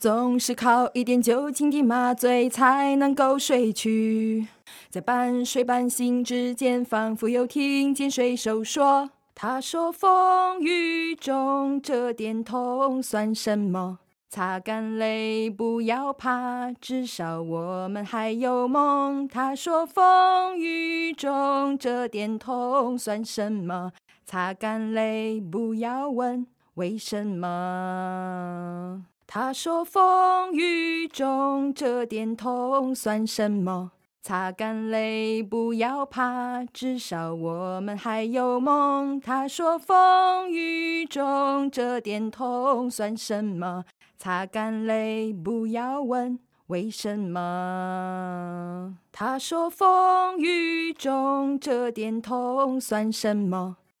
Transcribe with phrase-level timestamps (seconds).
[0.00, 4.46] 总是靠一点酒精的麻醉才能够睡去，
[4.88, 13.98] 在半睡半醒之间，仿佛又听见水手说：“他说风雨中这点痛算什么？
[14.30, 23.92] 擦干泪，不要怕，至少我们还有梦。”他说风雨中这点痛算什么？
[24.24, 26.46] 擦干泪，不要问
[26.76, 29.04] 为什么。
[29.32, 33.92] 他说：“风雨中这点痛算什么？
[34.20, 43.84] 擦干泪，不要怕，至少我们还有梦。”他说：“风雨中这点痛算什么？
[44.18, 46.36] 擦干泪，不要问
[46.66, 53.76] 为什么。”他说：“风雨中这点痛算什么？”